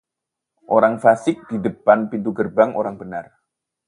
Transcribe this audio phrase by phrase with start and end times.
[0.77, 3.25] orang fasik di depan pintu gerbang orang benar.